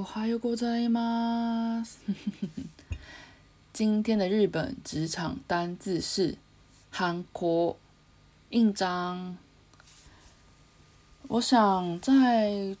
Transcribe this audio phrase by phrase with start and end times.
[0.00, 1.98] おはようございます。
[3.72, 6.36] 今天的日本职场单字是
[6.90, 7.76] 韩国
[8.50, 9.36] 印章。
[11.28, 12.76] 我想在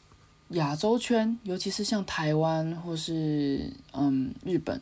[0.50, 4.80] 亚洲圈，尤其是像台湾或是嗯日本，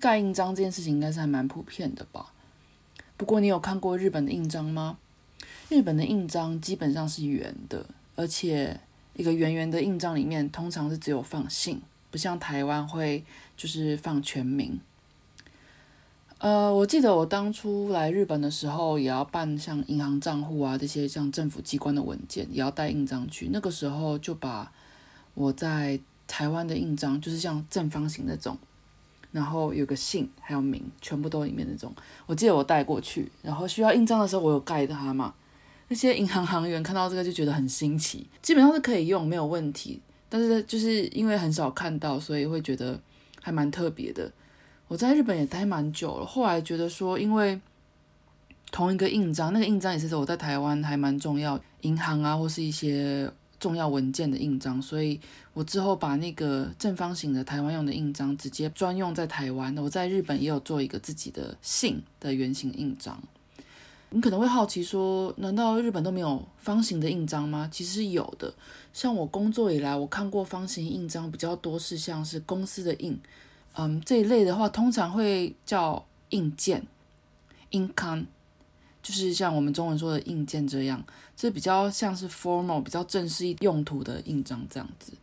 [0.00, 2.32] 盖印章这件事情应该是还蛮普遍的吧。
[3.16, 4.98] 不过你有看过日本的印章吗？
[5.68, 8.80] 日本的印章基本上是圆的，而且
[9.19, 13.21] 一个圆圆的印章里面通常是只有放姓，不像台湾会
[13.57, 14.79] 就是放全名。
[16.37, 23.49] 呃，我记得我当初来日本的时候，也要办像银行账户啊这些像政府机关的文件，也要带印章去。
[23.51, 24.71] 那个时候就把
[25.33, 28.57] 我在台湾的印章，就是像正方形那种，
[29.33, 31.93] 然后有个姓还有名，全部都里面那种。
[32.25, 35.33] 我记得我带过去，然后需要印章的时候，我有盖它嘛。
[35.89, 39.99] 那些银行行员看到这个就觉得很新奇，基本上是可以用，没有问题。
[40.29, 42.99] 但是就是因为很少看到，所以会觉得
[43.41, 44.31] 还蛮特别的。
[44.87, 47.59] 我在日本也待蛮久了，后来觉得说，因为
[48.71, 53.27] 同一个印章，那个印章也是我在台湾还蛮重要，银行啊或是一些
[53.59, 55.19] 重要文件的印章，所以
[55.53, 59.81] 我之后把那个正方形的台湾用的印章直接专用在台湾的。
[59.81, 63.19] 我在日本也有做一个自己的姓的圆形印章。
[64.11, 67.69] 你可能会好奇说，难道日本都没有方形的印章吗？
[67.71, 68.53] 其实有的，
[68.91, 73.19] 像我工作以来，我看过方形印章比较多是像是公司的印。
[73.75, 76.85] 嗯，这一类的话，通常会叫硬件
[77.69, 78.25] i n c o m e
[79.01, 81.03] 就是像我们中文说的硬件这样，
[81.35, 85.13] 这比较像是 formal、比较正式用途的印章这样子。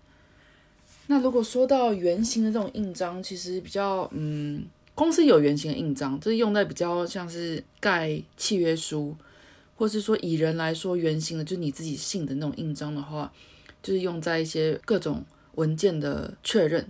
[1.08, 4.64] 那如果说到圆形的这种印章，其实比较嗯，
[4.96, 9.14] 公司有圆形的印章，这是用在比较像是盖契约书，
[9.76, 13.30] 或是说以人来说圆形的，就是你自己姓的那种印章的话，
[13.82, 15.22] 就是用在一些各种
[15.56, 16.88] 文件的确认。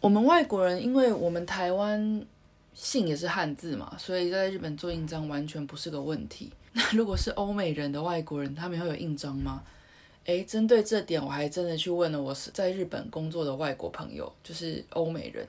[0.00, 2.24] 我们外国人，因为我们台湾
[2.72, 6.50] 姓也是汉字嘛，所以在日本做印章完全不是个问题。
[6.72, 9.62] 那如果是欧美人的外国人，他们会有印章吗？
[10.24, 15.46] 诶，针对这点，我还真的去问了我是在日本工作的外国朋友，就是欧美人，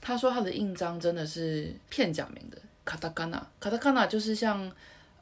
[0.00, 4.70] 他说他的印章真的是片假名的卡塔卡纳，卡塔卡纳就是像，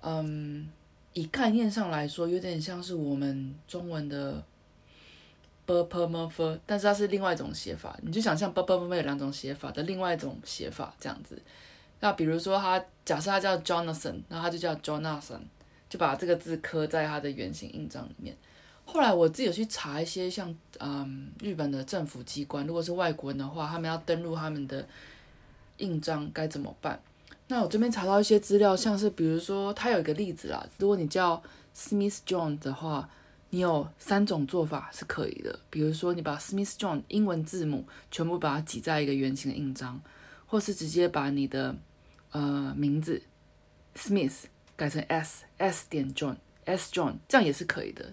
[0.03, 0.69] 嗯，
[1.13, 4.43] 以概念上来说，有点像是我们中文的。
[5.69, 11.37] b p m f，但是它是另外一种写法，你就想象 b p m f 有两种写法的另外一种写法这样子。
[11.99, 15.41] 那比如说他假设他叫 Jonathan，那他就叫 Jonathan，
[15.89, 18.37] 就把这个字刻在他的圆形印章里面。
[18.87, 24.89] 后来我自己有去查一些像嗯日本的政府机关，如果是外国人的话，他们要登录他们的
[25.77, 26.99] 印章该怎么办？
[27.49, 31.43] 那我这边查到一些资料，像是比如说他有一个例子啦，如果你叫
[31.77, 33.11] Smith John 的话。
[33.51, 39.99] 你有三种做法是可以的，比如说你把 Smith John 英文字母全部把它挤在一个圆形的印章，
[40.47, 41.75] 或是直接把你的
[42.33, 43.23] 呃名字
[43.95, 44.35] Smith
[44.75, 48.13] 改成 S S 点 John S John，这样也是可以的，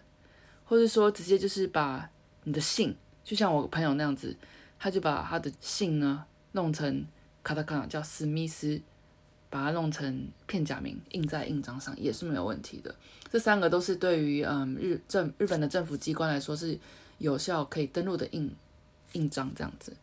[0.73, 2.09] 或者说直接就是把
[2.45, 4.35] 你的姓，就像我朋友那样子，
[4.79, 7.05] 他就把他的姓呢弄成
[7.43, 8.81] 卡塔卡叫史密斯。
[9.51, 12.95] 把它弄成片假名印在印章上也是没有问题的。
[13.31, 16.75] 这三个都是对于嗯日政日本的政府机关来说是
[17.19, 18.51] 有效可以登录的印
[19.11, 19.95] 印章这样子。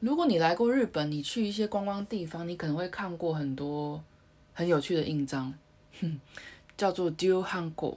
[0.00, 4.04] 如果你来过日本，你去一些观光地方，你可能会看过很多
[4.52, 5.54] 很有趣的印章，
[6.02, 6.20] 哼
[6.76, 7.96] 叫做 Du Hanko。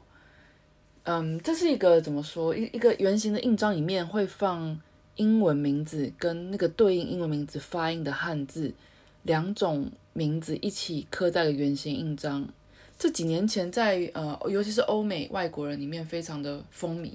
[1.09, 4.79] 嗯，这是一个怎么说一一个圆形的印章里面会放
[5.15, 8.73] 英文名字跟那个对应英文名字发音的汉字
[9.23, 9.91] 两种。
[10.17, 12.49] 名字一起刻在了圆形印章，
[12.97, 17.11] 这几年前在呃，尤其是欧美外国人里面非常的风靡，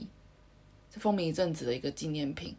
[0.93, 2.55] 风靡一阵子的一个纪念品。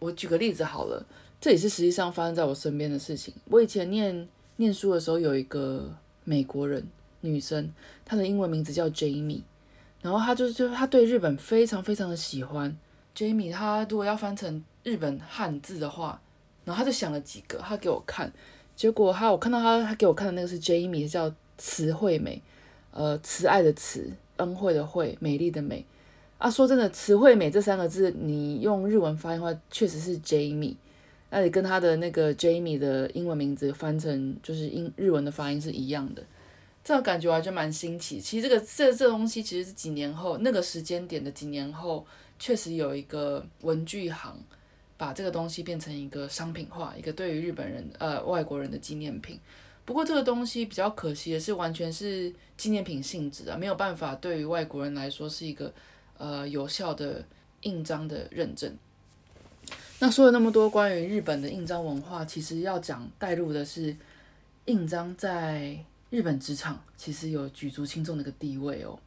[0.00, 1.06] 我举个例子好了，
[1.40, 3.32] 这也是实际上发生在我身边的事情。
[3.44, 6.84] 我以前念念书的时候，有一个美国人
[7.20, 7.72] 女生，
[8.04, 9.42] 她的英文名字叫 Jamie，
[10.04, 12.76] 然后他就是就是她对日本非常非常的喜欢。
[13.16, 16.20] Jamie 他如果要翻成日本汉字的话，
[16.66, 18.30] 然后他就想了几个，他给我看。
[18.76, 22.42] 结果他，我看到他，他给我看的那个是 Jamie，叫慈惠美，
[22.90, 25.86] 呃，慈爱的慈，恩惠的惠，美丽的美。
[26.36, 30.74] 啊，说真的，慈惠美这三个字，你用日文发音的话，确实是 Jamie。
[31.30, 36.22] 那你跟他的那个 Jamie 的英文名字翻成就是英日文的发音是一样的，
[36.84, 38.20] 这种感觉我还觉得蛮新奇。
[38.20, 42.06] 其实这个这这东西其实是几年后那个时间点的几年后，
[42.38, 44.38] 确实有一个文具行
[44.98, 49.40] 把这个东西变成一个商品化，一个对于日本人呃外国人的纪念品。
[49.86, 55.72] 不过这个东西比较可惜的是，完全是纪念品性质啊，没有办法对于外国人来说是一个
[56.18, 57.24] 呃有效的
[57.62, 58.74] 印章的认证。
[59.98, 63.96] 那说了那么多关于日本的印章文化，其实要讲带入的是
[64.66, 65.78] 印章在
[66.13, 68.99] 日本职场其实有举足轻重的一个地位哦。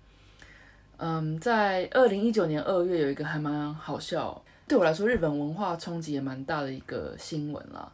[0.98, 7.90] 嗯，在二零一九年二月有一个还蛮好笑，对我来说日本文化冲击也蛮大的一个新闻啦，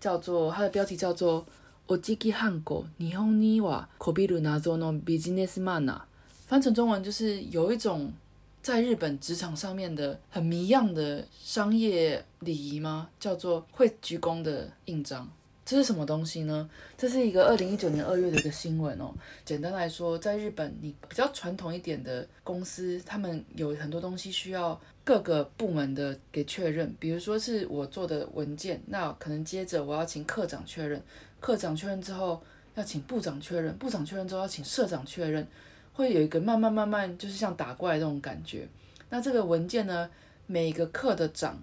[0.00, 1.44] 叫做它的标题叫做。
[1.90, 6.00] おじきはんこ、日本にはこびる謎のビジネスマナー。
[6.46, 8.12] 翻成中文就是有一种
[8.60, 13.08] 在日本职场上面的很迷样的商业礼仪吗？
[13.18, 15.26] 叫做会鞠躬的印章。
[15.65, 16.69] 这是什么东西呢？
[16.97, 19.13] 这是一个二零一九年二月的一个新闻哦。
[19.45, 26.93] 简单来说，在日本，你比较传统一点的公司，他们有很多东西需要各个部门的给确认。
[26.99, 31.01] 比如说是我做的文件，那可能接着我要请科长确认。
[31.39, 32.41] 科长确认之后，
[32.75, 35.47] 要请部长确认；部长确认之后，要请社长确认。
[35.93, 38.67] 会有一个慢慢慢慢，就是像打怪那种感觉。
[39.09, 40.09] 那这个文件呢，
[40.47, 41.61] 每个课的长，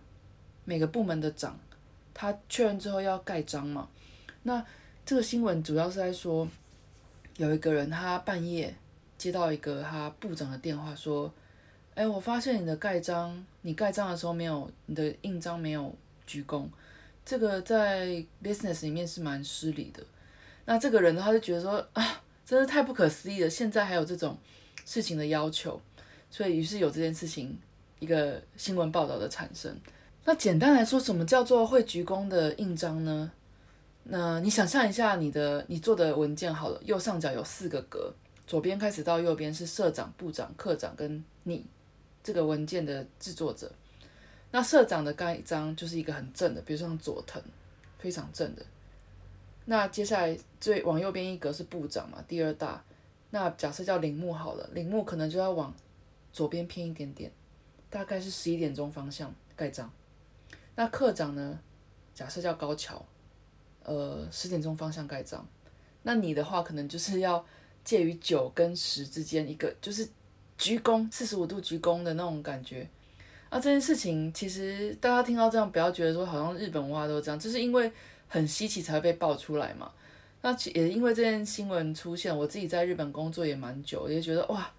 [0.65, 1.59] 每个部门的长，
[2.13, 3.89] 他确认之后要盖章嘛。
[4.43, 4.65] 那
[5.05, 6.49] 这个新闻主要是在说，
[7.37, 8.75] 有一个人他半夜
[9.19, 11.33] 接到一个他部长的电话，说
[11.95, 15.95] ：“哎，我发现你的盖章，你盖章的时候没有你的印章没有
[16.27, 16.67] 鞠躬。”
[17.25, 20.03] 这个在 business 里面是蛮失礼的。
[20.65, 24.39] 那这个人呢，他就觉得说啊，真是太不可思议了，现在还有这种
[24.85, 25.81] 事情的要求，
[26.31, 27.59] 所以于是有这件事情
[27.99, 29.77] 一个新闻报道的产生。
[30.25, 33.33] 那简单来说，什么叫做会鞠躬的印章呢？
[34.05, 38.13] 那你想象一下，你的你做的文件好了，右上角有四个格，
[38.47, 41.65] 左边开始到右边是社长、部长、科长跟你
[42.23, 43.71] 这个文件的制作者。
[44.51, 47.43] 那社长的盖章就是一个很正的，比如说像佐藤，
[47.99, 48.63] 非常正的。
[49.65, 52.83] 那接下来最往右边一格是部长嘛，第二大。
[53.31, 55.73] 那假设叫铃木好了，铃木可能就要往
[56.33, 57.31] 左边偏一点点，
[57.89, 59.91] 大概是十一点钟方向盖章。
[60.81, 61.61] 那课长呢，
[62.15, 63.05] 假设叫高桥，
[63.85, 65.47] 呃，十点钟方向盖章。
[66.05, 67.45] 那你的话可能就是要
[67.85, 70.09] 介于九跟十之间一个，就是
[70.57, 72.89] 鞠躬四十五度鞠躬的那种感觉。
[73.51, 77.93] 那这件事情其实大家听到这样，不要觉得说好像日本文化都这样，就是因为
[78.27, 79.93] 很稀奇才会被爆出来嘛。
[80.41, 84.73] 那其也因为这件新闻出现，我自己在日本工作也蛮久，也觉得哇，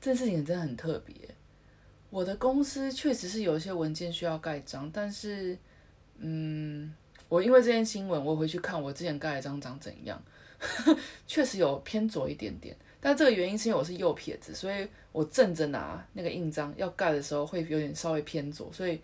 [0.00, 1.12] 这件事情真的很特别。
[2.12, 5.56] 我的公司确实是有一些文件需要盖章，但是
[6.18, 6.94] 嗯，
[7.30, 10.22] 我因为这件新闻，我回去看我之前盖的章长怎样，
[11.26, 12.76] 确实有偏左一点点。
[13.00, 19.00] 但这个原因是因为我是右撇子，所以我正着拿那个印章要盖的时候会有点稍微偏左，所以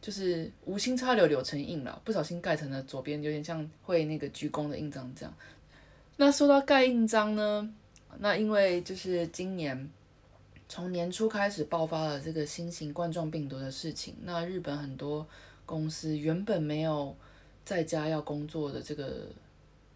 [0.00, 5.34] 就是无心插柳柳成荫了，不小心盖成了左边，有点像会那个鞠躬的印章这样。
[6.16, 7.70] 那说到盖印章呢，
[8.18, 9.90] 那因为就是今年
[10.68, 15.26] 从年初开始爆发了这个新型冠状病毒的事情，那日本很多
[15.64, 17.16] 公司原本没有
[17.64, 19.28] 在家要工作的这个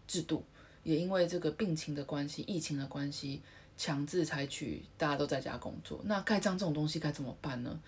[0.07, 0.43] 制度。
[0.83, 3.39] 也因为这个病情的关系、疫情的关系，
[3.77, 6.01] 强制采取大家都在家工作。
[6.05, 7.79] 那盖章这种东西该怎么办呢？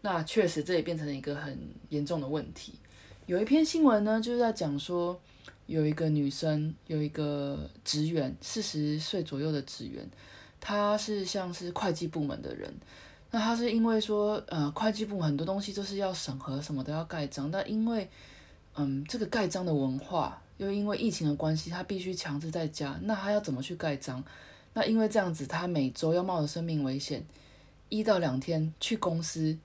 [0.00, 1.58] 那确实这也变成了一个很
[1.90, 2.72] 严重的问题。
[3.26, 5.20] 有一篇新闻呢，就是在讲说，
[5.66, 10.08] 有一个女生，有一个职员，四十岁左右的职员，
[10.62, 12.72] 他是像是会计部门的人。
[13.30, 17.50] 那他是因为说，呃，会计部很多东西都是要审核，什么都要盖章。
[17.50, 18.08] 但因为，
[18.76, 20.40] 嗯，这个盖章的文化。
[20.58, 22.96] 又因为疫情的关系，他必须强制在家。
[23.02, 24.22] 那他要怎么去盖章？
[24.74, 27.24] 那因为这样子，他每周要冒着生命危险，
[27.88, 29.58] 一到两天去公司，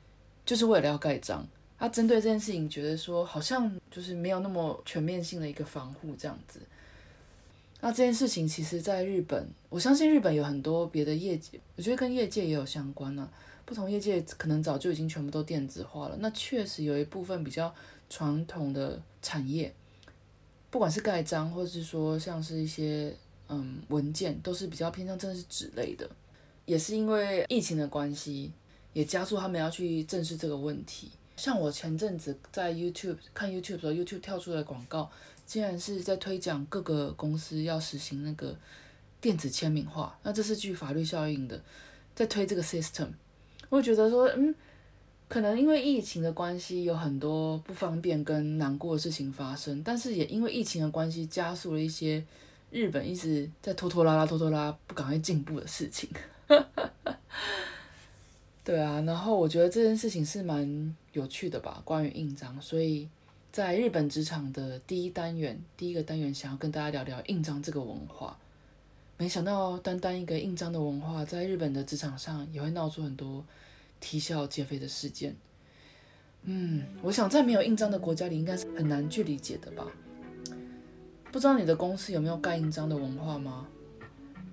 [0.43, 1.45] 就是为了要盖章。
[1.77, 6.59] 他针对这件事情，觉得说好像就是没有那么全面性的一个防护这样子。
[7.87, 13.29] 那这件事情，其实在日本，我相信日本有很多别的业界，我觉得跟业界也有相关呢。
[13.63, 16.17] 不同业界可能早就已经全部都电子化了。
[16.19, 17.73] 那确实有一部分比较
[18.09, 19.73] 传统的产业。
[20.69, 23.15] 不管是盖章，或是说像是一些
[23.47, 26.09] 嗯文件，都是比较偏向真的是纸类的。
[26.65, 28.51] 也是因为疫情的关系，
[28.91, 31.09] 也加速他们要去正视这个问题。
[31.37, 35.09] 像我前阵子在 YouTube 看 YouTube 的时候，YouTube 跳出来广告，
[35.47, 38.55] 竟然是在推讲各个公司要实行那个
[39.19, 40.19] 电子签名化。
[40.21, 41.59] 那这是具法律效应的，
[42.13, 43.07] 在推这个 system。
[43.69, 44.53] 我觉得说，嗯，
[45.27, 52.23] 可能因为疫情的关系，有很多不方便跟难过的事情发生，但是也因为疫情的关系，加速了一些
[52.69, 56.09] 日本一直在拖拖拉拉、拖拖拉不赶快进步的事情。
[58.63, 63.07] 对啊，然后我觉得这件事情是蛮有趣的吧，关于印章，所以
[63.57, 68.37] 在日本职场的第一单元，第一个单元想要跟大家聊聊印章这个文化。
[69.17, 73.43] 没想到单单一个印章的文化，在日本的职场上也会闹出很多
[73.99, 75.35] 啼笑皆非的事件。
[76.43, 79.87] 嗯，我想在没有印章的国家里，应该是很难去理解的吧。
[81.31, 83.65] 不知道你的公司有没有盖印章的文化吗？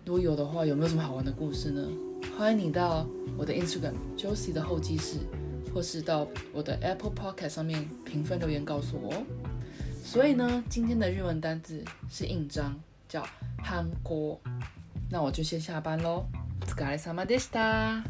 [0.06, 1.86] 如果有的话，有没有什么好玩的故事呢？
[2.38, 3.06] 欢迎你到
[3.36, 5.18] 我的 Instagram Josie 的候机室，
[5.73, 9.23] 或是到我的 Apple Podcast 上面评分留言告诉我哦。
[10.03, 12.79] 所以呢，今天的日文单字是印章。
[13.09, 13.27] 叫
[13.63, 14.39] 韩国，
[15.09, 16.27] 那我就先下班喽。
[16.61, 18.03] お疲れ様でした。